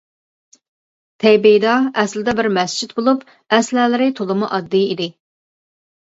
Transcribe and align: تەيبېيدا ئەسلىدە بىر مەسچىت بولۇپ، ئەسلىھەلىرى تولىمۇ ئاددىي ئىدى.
تەيبېيدا 1.23 1.73
ئەسلىدە 2.03 2.33
بىر 2.39 2.49
مەسچىت 2.57 2.95
بولۇپ، 2.99 3.21
ئەسلىھەلىرى 3.57 4.07
تولىمۇ 4.21 4.49
ئاددىي 4.57 4.87
ئىدى. 4.95 5.07